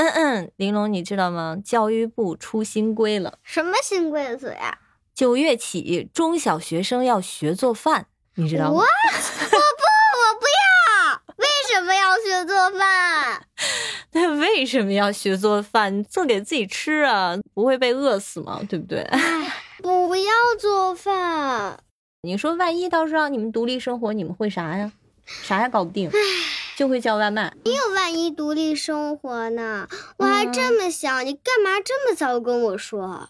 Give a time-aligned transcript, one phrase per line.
[0.00, 1.58] 嗯嗯，玲珑，你知道吗？
[1.62, 4.78] 教育部出新规了，什么新规则呀？
[5.14, 8.70] 九月起，中小学生要学做饭，你知道吗？
[8.70, 11.22] 我 我不，我不要。
[11.36, 13.42] 为什么要学做饭？
[14.12, 16.02] 那为什么要学做饭？
[16.04, 18.62] 做给自己吃啊，不会被饿死吗？
[18.66, 19.02] 对不对？
[19.12, 21.78] 哎，不要做饭。
[22.22, 24.90] 你说，万一到时候让你们独立生活，你们会啥呀？
[25.26, 26.10] 啥也搞不定，
[26.80, 27.52] 就会叫外卖。
[27.66, 29.86] 你有万一独立生活呢？
[30.16, 33.28] 我还这么小，你干嘛这么早跟我说？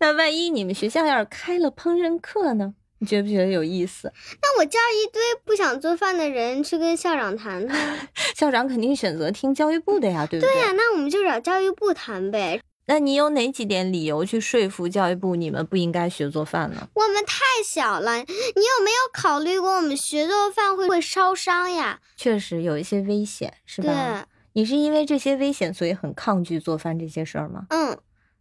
[0.00, 2.74] 那万一你们学校要是开了烹饪课呢？
[2.98, 4.12] 你觉不觉得有意思？
[4.42, 10.52] 那我叫一堆不想做饭的人去跟校长谈谈， 校长肯定选择听教育部的呀，对不对？
[10.52, 12.60] 对呀，那我们就找教育部谈呗。
[12.90, 16.88] 那你有哪几点理由去说服教育部你们不应该学做饭呢？
[16.94, 22.00] 我们太小了，你有没有考虑过我们学做饭会会烧伤呀？
[22.16, 23.92] 确实有一些危险，是吧？
[23.92, 27.66] 对，你是因为这些危险，所以很抗拒做饭这些事儿吗？
[27.70, 27.96] 嗯。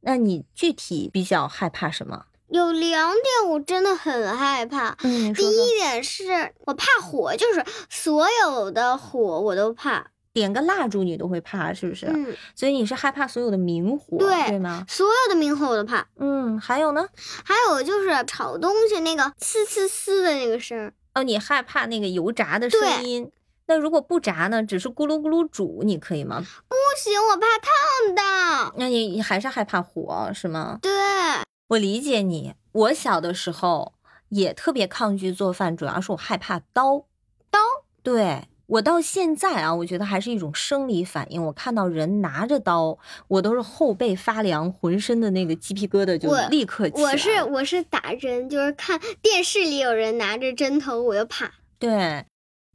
[0.00, 2.24] 那你具体比较害怕什么？
[2.48, 4.96] 有两点我真的很害怕。
[5.02, 10.10] 嗯，第一点是我怕火，就是所有的火我都怕。
[10.32, 12.06] 点个蜡烛你都会怕，是不是？
[12.06, 12.36] 嗯。
[12.54, 14.84] 所以你是害怕所有的明火，对对吗？
[14.88, 16.06] 所有的明火我都怕。
[16.16, 17.06] 嗯，还有呢？
[17.44, 20.92] 还有就是炒东西那个呲呲呲的那个声。
[21.14, 23.30] 哦，你害怕那个油炸的声音。
[23.66, 24.64] 那如果不炸呢？
[24.64, 26.44] 只是咕噜咕噜煮，你可以吗？
[26.68, 28.74] 不行，我怕烫的。
[28.76, 30.78] 那你你还是害怕火是吗？
[30.82, 30.90] 对，
[31.68, 32.54] 我理解你。
[32.72, 33.92] 我小的时候
[34.28, 37.06] 也特别抗拒做饭，主要是我害怕刀。
[37.50, 37.60] 刀？
[38.02, 41.44] 对我到现在啊，我觉得还是一种生理反应。
[41.44, 47.02] 我看到人拿着刀，我都是后背发凉，浑身的那个鸡皮疙瘩就立刻起来。
[47.02, 51.50] 我是我是打针，就是看电视里有人拿着针头，我就怕。
[51.80, 52.24] 对。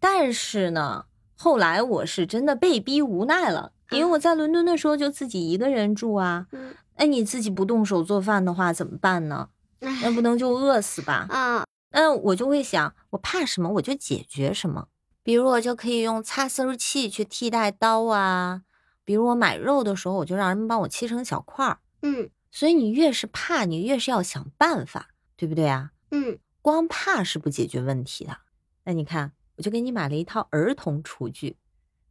[0.02, 1.06] 但是呢，
[1.38, 6.48] 后来我是真的被逼无奈了，因为我在伦敦的时候就自己一个人住啊。
[6.52, 9.48] 嗯，哎，你自己不动手做饭的话怎么办呢？
[9.80, 11.26] 那不能就饿死吧？
[11.30, 14.88] 啊，那我就会想，我怕什么我就解决什么。
[15.26, 18.62] 比如我就可以用擦丝器去替代刀啊。
[19.04, 21.80] 比如我买肉的时候，我就让人们帮我切成小块儿。
[22.04, 25.94] 嗯，所以你越是怕，你越是要想办法，对不对啊？
[26.12, 28.38] 嗯，光怕是不解决问题的。
[28.84, 29.34] 那你看。
[29.58, 31.56] 我就给你买了一套儿童厨具，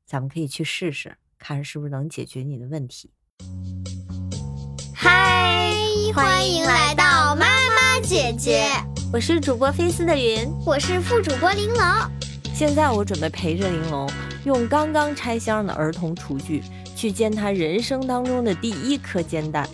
[0.06, 3.12] 咱们可以去试试，看是不是能解决你的问题。
[4.94, 5.70] 嗨，
[6.14, 7.44] 欢迎来到妈
[7.76, 8.70] 妈姐姐，
[9.12, 12.23] 我是主播菲斯的云，我是副主播玲珑。
[12.54, 14.08] 现在我准备陪着玲珑，
[14.44, 16.62] 用刚刚拆箱的儿童厨具
[16.94, 19.68] 去煎她人生当中的第一颗煎蛋。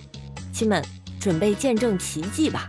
[0.51, 0.83] 亲们，
[1.21, 2.67] 准备见证奇迹吧！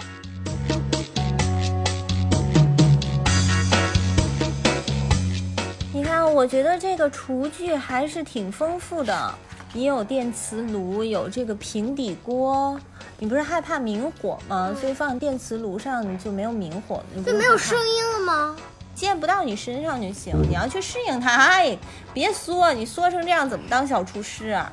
[5.94, 9.34] 你看我觉得这个厨具还是挺丰富的，
[9.72, 12.78] 你有电磁炉，有这个平底锅。
[13.18, 14.76] 你不是害怕明火吗？
[14.78, 18.58] 所以放电磁炉上你就没有明火，就没有声音了吗？
[19.02, 20.36] 溅不到你身上就行。
[20.48, 21.76] 你要去适应它，哎，
[22.14, 24.72] 别缩，你缩成这样怎么当小厨师啊？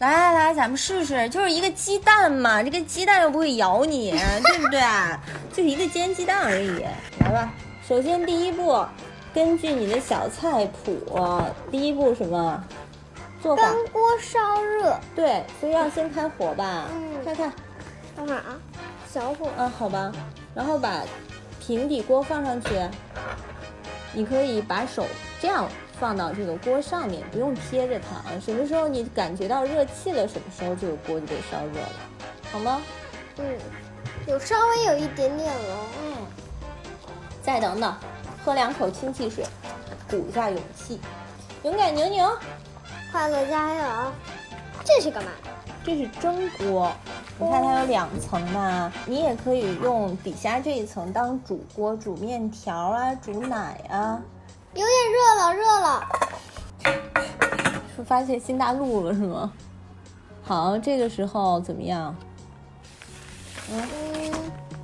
[0.00, 4.10] 来来来，咱们试试，就是一个鸡蛋嘛，这个鸡蛋又不会咬你，
[4.42, 4.80] 对不对？
[5.52, 6.84] 就一个煎鸡蛋而已。
[7.20, 7.52] 来吧，
[7.86, 8.84] 首先第一步。
[9.34, 10.98] 根据你的小菜谱，
[11.70, 12.64] 第一步什么
[13.40, 13.62] 做法？
[13.62, 14.98] 干锅烧热。
[15.14, 16.86] 对，所以要先开火吧。
[16.92, 17.24] 嗯。
[17.24, 17.52] 看看，
[18.16, 18.56] 等会儿啊，
[19.12, 19.48] 小火。
[19.56, 20.10] 嗯，好吧。
[20.54, 21.02] 然后把
[21.68, 22.70] 平底锅放上去。
[24.14, 25.04] 你可以把手
[25.38, 25.68] 这样
[26.00, 28.40] 放到这个锅上面，不用贴着它啊。
[28.42, 31.88] 什么时候你感觉到热气了，什么时候这个锅就被烧热了，
[32.50, 32.80] 好吗？
[33.36, 33.44] 嗯，
[34.26, 35.76] 有稍微有一点点了。
[36.02, 36.16] 嗯。
[37.42, 37.94] 再等等。
[38.42, 39.44] 喝两口氢气水，
[40.08, 40.98] 鼓一下勇气，
[41.64, 42.32] 勇敢牛牛，
[43.12, 44.12] 快乐加油！
[44.86, 45.30] 这是干嘛？
[45.84, 46.90] 这是蒸锅，
[47.40, 54.20] 你看它有两层嘛，你也可以用底下这一层当煮锅，煮面条啊，煮奶啊。
[54.74, 56.08] 有点热了，热了。
[57.94, 59.52] 是发现新大陆了是吗？
[60.42, 62.14] 好，这个时候怎么样？
[63.70, 63.82] 嗯。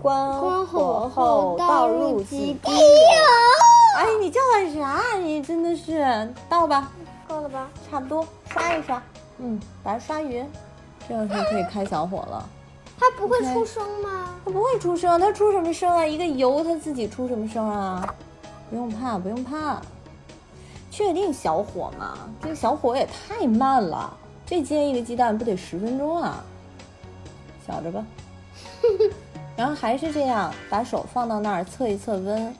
[0.01, 2.75] 关火后倒入鸡丁。
[3.97, 5.17] 哎，你叫唤啥？
[5.17, 6.93] 你真的是倒吧，
[7.27, 7.69] 够了吧？
[7.91, 9.03] 差不多，刷一刷，
[9.39, 10.47] 嗯，把它刷匀，
[11.09, 12.49] 这样就可以开小火了。
[12.99, 14.31] 它不会出声吗？
[14.45, 16.07] 它不会出声，它出什么声啊？
[16.07, 18.15] 一个油，它自己出什么声啊？
[18.71, 19.81] 不用怕，不用怕。
[20.91, 22.17] 确定小火吗？
[22.41, 24.17] 这个小火也太慢了，
[24.47, 26.43] 这煎一个鸡蛋不得十分钟啊？
[27.67, 28.05] 小着吧。
[29.57, 32.55] 然后还是这样，把手放到那儿测一测温，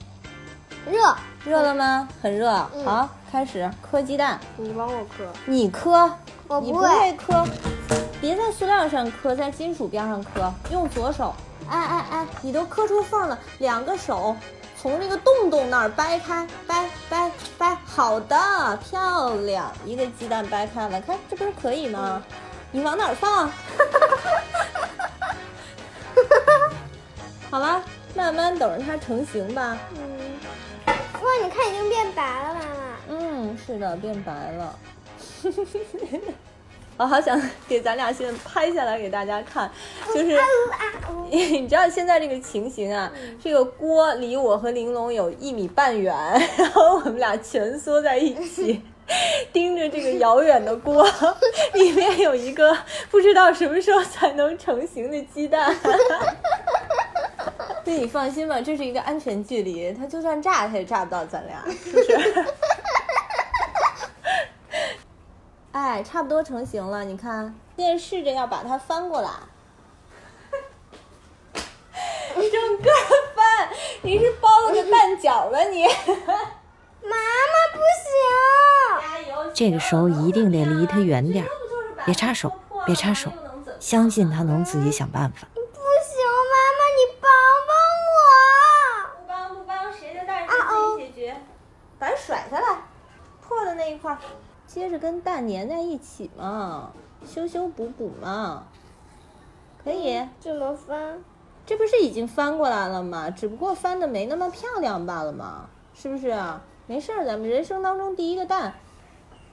[0.85, 1.15] 热，
[1.45, 2.07] 热了吗？
[2.21, 2.51] 很热。
[2.73, 4.39] 嗯好，开始磕鸡蛋。
[4.57, 5.25] 你帮我磕。
[5.45, 6.13] 你磕，你
[6.49, 7.47] 不我不会会磕，
[8.21, 11.33] 别在塑料上磕，在金属边上磕，用左手。
[11.69, 14.35] 哎哎哎，你都磕出缝了，两个手
[14.79, 22.21] 从那个洞洞那儿掰开，掰掰掰，好的，漂亮，一个鸡蛋掰开了，看这不是可以吗？
[22.71, 23.49] 你往哪儿放？
[27.49, 27.83] 好了，
[28.15, 29.77] 慢慢等着它成型吧。
[29.95, 30.37] 嗯，
[30.85, 30.93] 哇，
[31.43, 32.67] 你看已经变白了，妈妈。
[33.09, 34.75] 嗯，是的，变白了。
[36.97, 39.69] 我好想给咱俩现在拍下来给大家看，
[40.13, 40.39] 就是
[41.29, 43.11] 你知道现在这个情形啊，
[43.43, 46.15] 这个锅离我和玲珑有一米半远，
[46.57, 48.81] 然后我们俩蜷缩在一起，
[49.51, 51.05] 盯着这个遥远的锅，
[51.73, 52.75] 里面有一个
[53.11, 55.75] 不知道什么时候才能成型的鸡蛋。
[57.87, 62.45] 那你放心吧，这是一个安全距离，它就算炸，它也炸不到咱俩，是不是？
[65.95, 69.29] 哎，差不多成型了，你看，现在试着要把它翻过来，
[71.53, 72.91] 整个
[73.33, 73.69] 翻，
[74.01, 75.85] 你是包了个蛋饺吧你？
[75.85, 78.11] 妈妈不行。
[78.99, 79.51] 加油！
[79.53, 81.49] 这个时候一定得离它远点儿
[82.03, 82.51] 别插手
[82.85, 83.31] 别插手
[83.79, 85.47] 相信他能自己想办法。
[85.53, 85.71] 不行，
[86.51, 87.31] 妈妈你帮
[87.69, 87.73] 帮
[88.11, 88.19] 我。
[89.15, 91.37] 不帮不帮，谁的蛋是自己解决？
[91.97, 92.81] 把它甩下来，
[93.47, 94.17] 破的那一块儿，
[94.67, 96.91] 接着跟蛋粘在一起嘛，
[97.25, 98.63] 修修补补嘛，
[99.83, 100.21] 可以。
[100.39, 101.23] 怎么翻？
[101.65, 103.29] 这不是已经翻过来了吗？
[103.29, 106.61] 只不过翻的没那么漂亮罢了嘛，是不是啊？
[106.87, 108.73] 没事儿，咱们人生当中第一个蛋，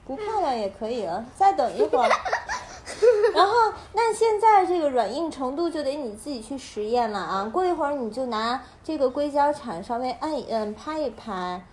[0.05, 2.09] 不漂亮也可以了，再等一会儿。
[3.33, 7.49] 然后，那现在这个软硬程度就得你自己去实验了啊！
[7.51, 11.65] 过一会儿你就拿这个硅胶铲稍微按一按，拍一拍。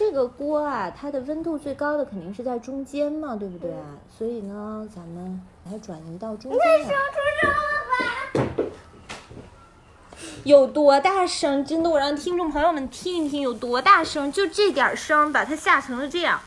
[0.00, 3.70] 这个锅啊，它的温度最高的肯定是在中间嘛，对不对？
[4.08, 6.66] 所以呢，咱们把它转移到中间来。
[10.44, 11.62] 有多大声？
[11.66, 16.40] 真的，我让听众朋友们听一听有多大声，就这点声，把它吓成了这样。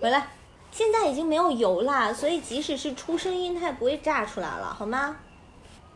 [0.00, 0.30] 回来，
[0.72, 5.18] 现在已经没有油啦，所以即使是出声音，它也不会炸出来了，好吗？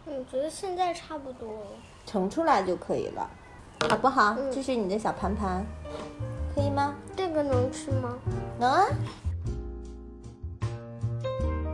[0.05, 1.67] 我觉得现在差不多了。
[2.07, 3.29] 盛出来就可以了，
[3.89, 4.35] 好不好？
[4.39, 5.65] 嗯这是你的小盘盘，
[6.55, 6.95] 可以吗？
[7.17, 8.15] 这个能吃吗？
[8.59, 8.87] 能啊。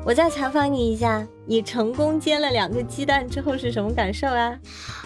[0.06, 4.54] 我再采访你一下，你成功煎了两个鸡蛋之后是什么感受啊？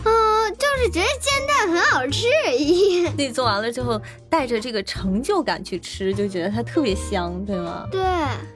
[0.03, 3.07] 啊，就是觉得煎蛋很好吃而已。
[3.15, 7.87] 自己做完了之后，带着这个成就感去吃，就觉得它特别香，对吗？
[7.93, 8.01] 对，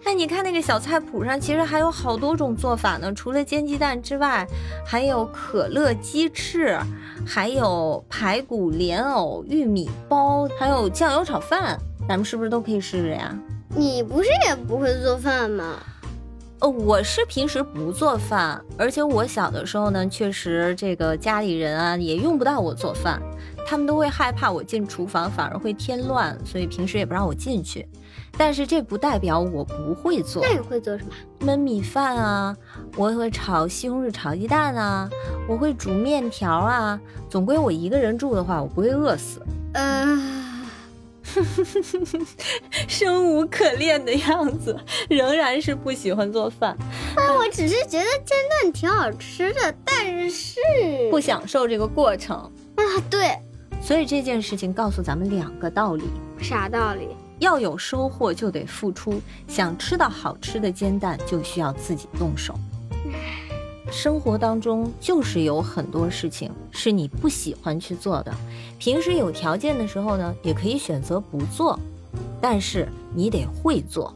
[0.05, 3.15] 那你看那个小菜谱上，其实还有好多种做法呢。
[3.15, 4.45] 除了煎鸡蛋之外，
[4.85, 6.77] 还有可乐鸡翅，
[7.25, 11.79] 还有排骨莲藕玉米包，还有酱油炒饭。
[12.09, 13.33] 咱们是不是都可以试试呀？
[13.77, 15.77] 你不是也不会做饭吗？
[16.62, 23.20] 呃，我是平时不做饭，而且我小的时候呢，确实这个家里人啊也用不到我做饭，
[23.67, 27.85] 他们都会害怕我进厨房，反而会添乱，所以平时也不让我进去。
[28.38, 31.11] 但是这不代表我不会做那，你会做什么？
[31.41, 32.56] 焖米饭啊，
[32.97, 35.11] 我也会炒西红柿炒鸡蛋啊，
[35.49, 37.00] 我会煮面条啊。
[37.29, 39.43] 总归我一个人住的话，我不会饿死。
[39.75, 40.06] 呃，
[42.88, 44.76] 生无可恋的样子，
[45.09, 46.76] 仍然是不喜欢做饭，
[47.16, 50.61] 那我只是觉得煎蛋挺好吃的，但是
[51.11, 52.37] 不享受这个过程。
[52.76, 53.38] 啊，对，
[53.80, 56.04] 所以这件事情告诉咱们两个道理：
[56.40, 57.09] 啥道理？
[57.38, 62.54] 要有收获就得付出，想吃到好吃的煎蛋就需要自己动手。
[63.92, 68.34] 生活当中就是有很多事情是你不喜欢去做的，
[68.78, 71.78] 平时有条件的时候呢，也可以选择不做，
[72.40, 74.12] 但是你得会做，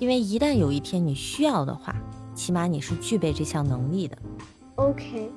[0.00, 1.94] 因为一旦有一天你需要的话，
[2.34, 4.18] 起码你是具备这项能力的。
[4.74, 5.30] OK，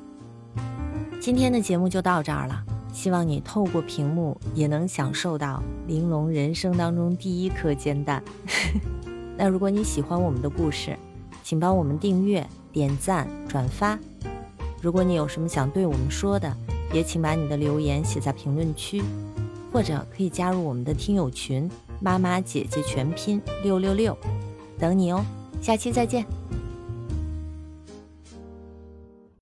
[1.22, 8.24] 今天的节目就到这儿了，希望你透过屏幕也能享受到玲珑人生当中第一颗煎蛋。
[9.38, 10.98] 那如果你喜欢我们的故事，
[11.46, 14.00] 请帮我们订阅、点赞、转发。
[14.82, 16.52] 如果你有什么想对我们说的，
[16.92, 19.04] 也请把你的留言写在评论区，
[19.72, 21.70] 或者可以加入我们的听友群
[22.02, 24.18] “妈妈姐姐全拼六六六”，
[24.80, 25.24] 等你哦。
[25.62, 26.26] 下期再见。